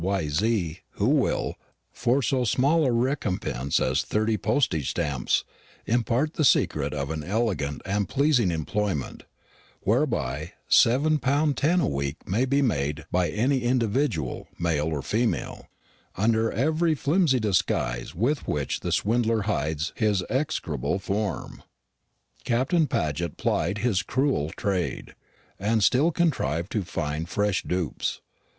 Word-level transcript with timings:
Y.Z. 0.03 0.79
who 0.93 1.09
will 1.09 1.53
for 1.91 2.23
so 2.23 2.43
small 2.43 2.87
a 2.87 2.91
recompense 2.91 3.79
as 3.79 4.01
thirty 4.01 4.35
postage 4.35 4.89
stamps 4.89 5.43
impart 5.85 6.33
the 6.33 6.43
secret 6.43 6.91
of 6.91 7.11
an 7.11 7.23
elegant 7.23 7.83
and 7.85 8.09
pleasing 8.09 8.49
employment, 8.49 9.21
whereby 9.81 10.53
seven 10.67 11.19
pound 11.19 11.55
ten 11.55 11.79
a 11.79 11.87
week 11.87 12.27
may 12.27 12.45
be 12.45 12.63
made 12.63 13.05
by 13.11 13.29
any 13.29 13.59
individual, 13.61 14.47
male 14.57 14.87
or 14.87 15.03
female; 15.03 15.67
under 16.15 16.51
every 16.51 16.95
flimsy 16.95 17.39
disguise 17.39 18.15
with 18.15 18.47
which 18.47 18.79
the 18.79 18.91
swindler 18.91 19.43
hides 19.43 19.93
his 19.95 20.23
execrable 20.31 20.97
form, 20.97 21.61
Captain 22.43 22.87
Paget 22.87 23.37
plied 23.37 23.77
his 23.77 24.01
cruel 24.01 24.49
trade, 24.57 25.13
and 25.59 25.83
still 25.83 26.11
contrived 26.11 26.71
to 26.71 26.81
find 26.83 27.29
fresh 27.29 27.61
dupes. 27.61 28.19